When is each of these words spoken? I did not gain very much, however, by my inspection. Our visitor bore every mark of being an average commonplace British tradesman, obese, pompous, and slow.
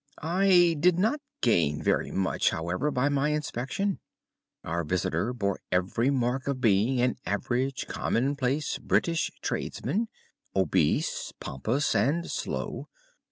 I 0.23 0.75
did 0.79 0.97
not 0.97 1.21
gain 1.41 1.79
very 1.83 2.09
much, 2.09 2.49
however, 2.49 2.89
by 2.89 3.07
my 3.07 3.29
inspection. 3.33 3.99
Our 4.63 4.83
visitor 4.83 5.31
bore 5.31 5.59
every 5.71 6.09
mark 6.09 6.47
of 6.47 6.59
being 6.59 6.99
an 6.99 7.17
average 7.23 7.85
commonplace 7.87 8.79
British 8.79 9.29
tradesman, 9.43 10.07
obese, 10.55 11.33
pompous, 11.39 11.93
and 11.93 12.31
slow. 12.31 12.87